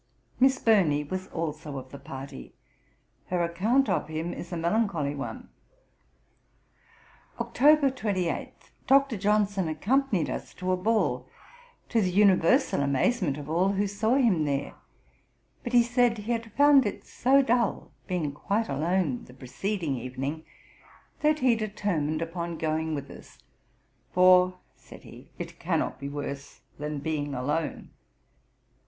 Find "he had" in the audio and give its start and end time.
16.17-16.51